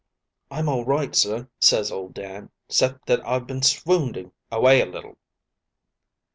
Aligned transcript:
"'I'm 0.49 0.67
all 0.67 0.83
right, 0.83 1.13
sir,' 1.15 1.47
ses 1.59 1.91
old 1.91 2.15
Dan, 2.15 2.49
''cept 2.67 3.05
that 3.05 3.23
I've 3.23 3.45
been 3.45 3.61
swoonding 3.61 4.31
away 4.51 4.81
a 4.81 4.87
little.' 4.87 5.19